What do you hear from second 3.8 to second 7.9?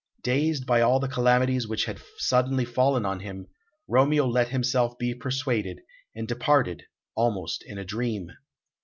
Romeo let himself be persuaded, and departed almost in a